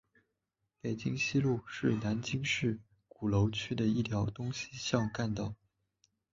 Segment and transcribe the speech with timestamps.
[0.81, 5.53] 北京西路是南京市鼓楼区的一条东西向干道。